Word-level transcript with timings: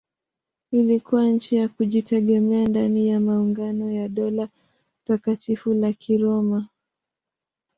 Ilikuwa 0.71 1.27
nchi 1.27 1.55
ya 1.55 1.67
kujitegemea 1.69 2.65
ndani 2.67 3.07
ya 3.07 3.19
maungano 3.19 3.91
ya 3.91 4.09
Dola 4.09 4.49
Takatifu 5.03 5.73
la 5.73 5.93
Kiroma. 5.93 6.67